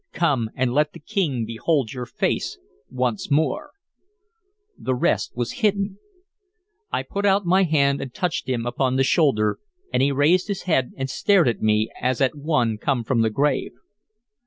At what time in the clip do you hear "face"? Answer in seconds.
2.07-2.57